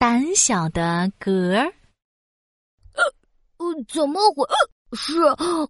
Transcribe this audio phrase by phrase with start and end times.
[0.00, 1.74] 胆小的嗝儿。
[2.94, 4.46] 呃，怎么回？
[4.96, 5.12] 是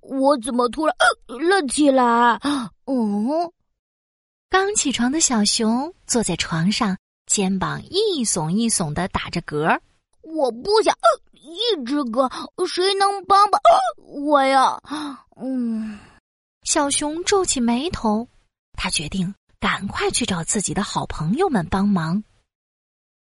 [0.03, 0.95] 我怎么突然
[1.27, 2.39] 了起来？
[2.87, 3.53] 嗯，
[4.49, 6.97] 刚起床的小熊坐在床上，
[7.27, 9.83] 肩膀一耸一耸的打着嗝儿。
[10.23, 10.95] 我不想
[11.33, 12.31] 一直嗝，
[12.69, 13.61] 谁能帮帮
[14.07, 14.81] 我呀？
[15.43, 15.99] 嗯，
[16.63, 18.29] 小熊皱起眉头，
[18.75, 22.23] 他决定赶快去找自己的好朋友们帮忙。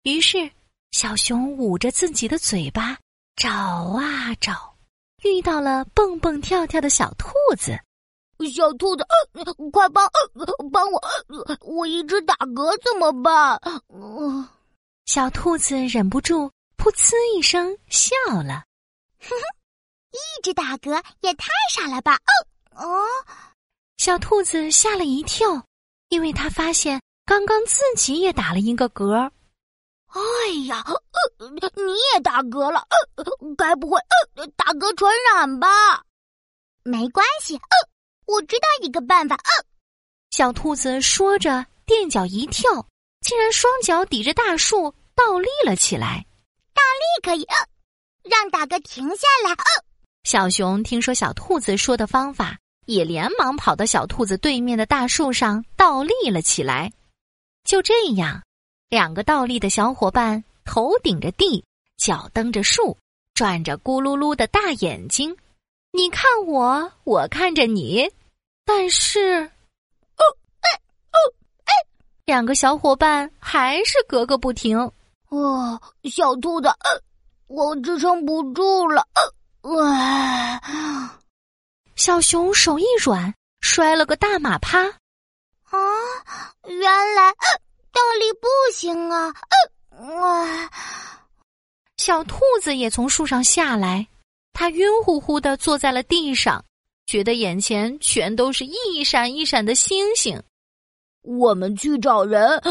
[0.01, 0.49] 于是，
[0.97, 2.97] 小熊捂着自己的嘴巴。
[3.35, 4.75] 找啊找，
[5.21, 7.79] 遇到了蹦蹦跳跳的小兔子。
[8.51, 9.05] 小兔子，
[9.71, 10.09] 快帮
[10.73, 10.99] 帮我！
[11.61, 13.61] 我一直打嗝怎么办？
[15.05, 18.65] 小兔子忍不住噗呲一声笑了。
[19.19, 19.43] 哼哼，
[20.09, 22.17] 一直打嗝也太傻了吧！
[22.71, 23.05] 哦，
[23.97, 25.63] 小兔子吓了一跳，
[26.09, 29.29] 因为他发现刚刚自己也打了一个嗝。
[30.07, 30.21] 哎
[30.67, 30.83] 呀，
[31.75, 33.23] 你也打嗝了，呃
[33.57, 33.99] 该不会
[34.35, 35.67] 呃打嗝传染吧？
[36.83, 37.59] 没关系，
[38.25, 39.37] 我知道一个办法。
[40.31, 42.87] 小兔子说着，垫脚一跳，
[43.21, 46.25] 竟然双脚抵着大树倒立了起来。
[46.73, 47.45] 倒立可以，
[48.23, 49.55] 让打嗝停下来。
[50.23, 56.91] 小熊听说小兔子说的方法，也连忙跑到小兔子对面的大树上倒立了起来。
[57.63, 58.41] 就这样。
[58.89, 61.63] 两个倒立的小伙伴，头顶着地，
[61.97, 62.97] 脚蹬着树，
[63.33, 65.35] 转着咕噜噜的大眼睛。
[65.91, 68.09] 你看我，我看着你，
[68.63, 70.23] 但是，哦，
[70.61, 70.69] 哎，
[71.11, 71.17] 哦，
[71.65, 71.73] 哎，
[72.23, 74.79] 两个小伙伴还是格格不停。
[75.29, 76.69] 哦，小兔子，
[77.47, 79.05] 我支撑不住了。
[79.63, 80.61] 哇！
[81.97, 84.79] 小熊手一软，摔了个大马趴。
[84.79, 85.77] 啊，
[86.63, 87.33] 原来。
[87.97, 89.33] 倒立不行啊！
[90.19, 90.69] 哇！
[91.97, 94.07] 小兔子也从树上下来，
[94.53, 96.63] 它晕乎乎的坐在了地上，
[97.07, 100.39] 觉得眼前全都是一闪一闪的星星。
[101.23, 102.61] 我们去找人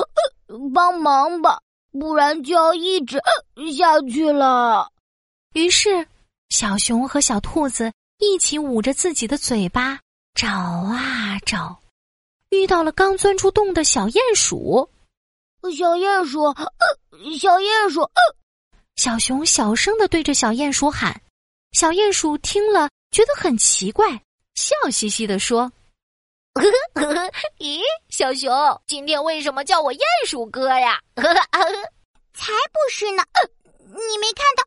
[0.73, 1.59] 帮忙吧，
[1.91, 3.21] 不然就要一直
[3.77, 4.93] 下去了。
[5.55, 6.07] 于是，
[6.51, 9.99] 小熊和小兔子一起捂着自己的嘴巴
[10.35, 11.77] 找啊找，
[12.51, 14.89] 遇到了刚钻出洞的小鼹鼠。
[15.71, 16.73] 小鼹鼠，呃
[17.39, 18.23] 小鼹鼠，呃
[18.97, 21.21] 小熊小声的对着小鼹鼠喊。
[21.73, 24.09] 小鼹鼠听了，觉得很奇怪，
[24.55, 25.71] 笑嘻嘻的说
[27.59, 28.51] ：“咦，小熊，
[28.87, 31.01] 今天为什么叫我鼹鼠哥呀
[32.33, 33.43] ？”“才不是呢，呃
[33.81, 34.65] 你没看到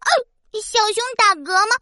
[0.61, 1.75] 小熊打嗝吗？”“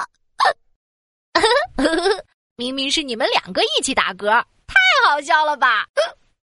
[2.56, 4.28] 明明是你们两个一起打嗝，
[4.66, 4.76] 太
[5.06, 5.86] 好笑了吧？”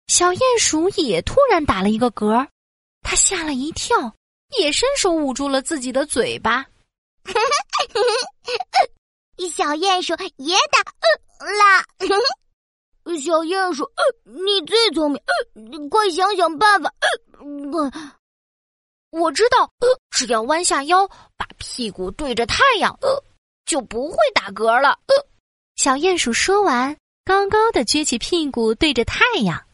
[0.08, 2.46] 小鼹鼠也突然打了一个嗝。
[3.08, 4.12] 他吓了一跳，
[4.58, 6.66] 也伸手捂住了自己的嘴巴。
[9.54, 10.80] 小鼹鼠也打
[11.40, 11.84] 了。
[13.16, 13.88] 小鼹鼠，
[14.24, 15.12] 你最聪
[15.54, 16.92] 明，快想想办法。
[19.10, 19.70] 我知道，
[20.10, 21.06] 只要弯下腰，
[21.36, 22.98] 把屁股对着太阳，
[23.64, 24.98] 就不会打嗝了。
[25.76, 29.64] 小鼹鼠说完，高高的撅起屁股对着太阳。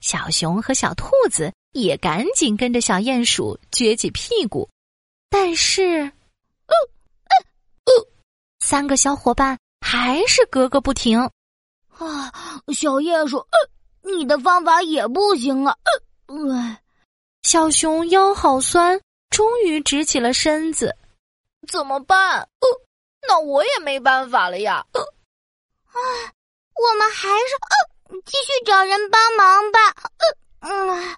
[0.00, 1.52] 小熊和小兔子。
[1.76, 4.68] 也赶紧跟着小鼹鼠撅起屁股，
[5.28, 6.10] 但是，
[8.60, 11.20] 三个小伙伴还是格格不停。
[11.88, 12.32] 啊，
[12.74, 13.46] 小鼹鼠，
[14.02, 15.76] 你的方法也不行啊！
[16.26, 16.78] 呃，
[17.42, 19.00] 小熊腰好酸，
[19.30, 20.96] 终于直起了身子。
[21.68, 22.40] 怎么办？
[22.40, 22.68] 呃，
[23.28, 24.84] 那我也没办法了呀。
[24.92, 25.96] 啊，
[26.74, 29.78] 我们还是继续找人帮忙吧。
[30.60, 31.16] 嗯。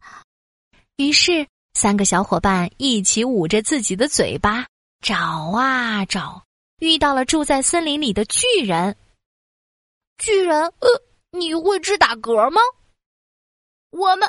[0.98, 4.66] 于是，三个小伙伴一起捂着自己的嘴巴
[5.00, 5.16] 找
[5.56, 6.42] 啊找，
[6.80, 8.96] 遇到了住在森林里的巨人。
[10.18, 10.88] 巨人，呃，
[11.30, 12.60] 你会治打嗝吗？
[13.90, 14.28] 我们，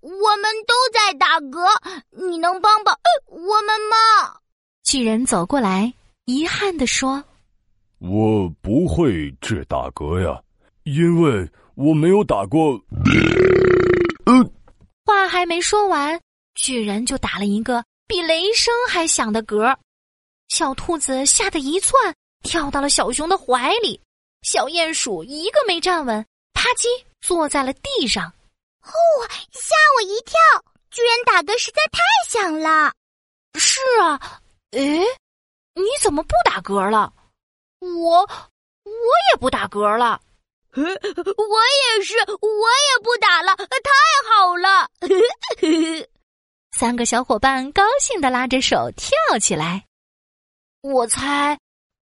[0.00, 1.68] 我们都在打嗝，
[2.10, 4.40] 你能帮帮我们吗？
[4.82, 5.94] 巨人走过来，
[6.24, 7.22] 遗憾地说
[8.02, 10.42] ：“我不会治打嗝呀，
[10.82, 12.76] 因为我没有打过。”
[15.08, 15.10] 嗯。
[15.10, 16.20] 话还没说完，
[16.54, 19.74] 巨人就打了一个比雷声还响的嗝，
[20.48, 23.98] 小兔子吓得一窜，跳到了小熊的怀里。
[24.42, 26.86] 小鼹鼠一个没站稳，啪叽
[27.22, 28.26] 坐在了地上。
[28.82, 28.92] 哦，
[29.50, 30.38] 吓我一跳！
[30.90, 32.92] 巨人打嗝实在太响了。
[33.54, 34.40] 是啊，
[34.72, 35.00] 诶，
[35.74, 37.12] 你怎么不打嗝了？
[37.80, 38.20] 我，
[38.84, 38.92] 我
[39.32, 40.20] 也不打嗝了。
[40.78, 41.58] 我
[41.96, 43.90] 也是，我也不打了，太
[44.28, 44.88] 好了。
[46.72, 49.84] 三个小伙伴高兴的拉着手跳起来。
[50.82, 51.58] 我猜，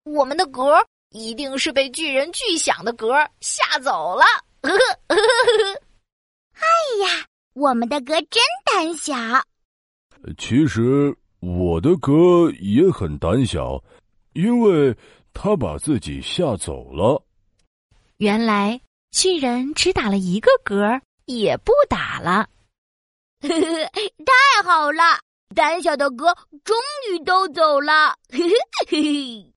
[0.04, 4.24] 我们的嗝一定是被巨人巨响的嗝吓走了。
[6.54, 6.66] 哎
[7.04, 9.14] 呀，我们的嗝真胆小。
[10.38, 13.80] 其实我的嗝也很胆小，
[14.32, 14.96] 因为
[15.32, 17.22] 他把自己吓走了。
[18.24, 18.80] 原来
[19.10, 22.48] 巨人只打了一个嗝，也不打了。
[23.44, 25.20] 太好了，
[25.54, 26.34] 胆小的哥
[26.64, 26.74] 终
[27.10, 28.16] 于都走了。
[28.32, 28.54] 嘿嘿
[28.88, 29.52] 嘿嘿。